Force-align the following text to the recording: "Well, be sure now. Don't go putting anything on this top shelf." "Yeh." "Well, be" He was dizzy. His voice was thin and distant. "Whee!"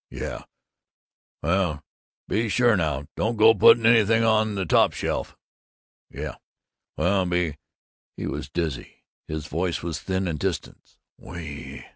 "Well, 1.43 1.83
be 2.27 2.49
sure 2.49 2.75
now. 2.75 3.05
Don't 3.15 3.35
go 3.37 3.53
putting 3.53 3.85
anything 3.85 4.23
on 4.23 4.55
this 4.55 4.65
top 4.67 4.93
shelf." 4.93 5.37
"Yeh." 6.09 6.33
"Well, 6.97 7.27
be" 7.27 7.57
He 8.17 8.25
was 8.25 8.49
dizzy. 8.49 9.03
His 9.27 9.45
voice 9.45 9.83
was 9.83 9.99
thin 9.99 10.27
and 10.27 10.39
distant. 10.39 10.97
"Whee!" 11.19 11.85